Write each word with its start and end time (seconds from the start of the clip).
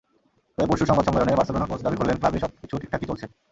তবে 0.57 0.67
পরশু 0.69 0.85
সংবাদ 0.85 1.05
সম্মেলনে 1.07 1.37
বার্সেলোনা 1.37 1.69
কোচ 1.69 1.79
দাবি 1.83 1.97
করলেন, 1.97 2.17
ক্লাবে 2.19 2.37
সবকিছু 2.43 2.75
ঠিকঠাকই 2.81 3.07
চলছে। 3.09 3.25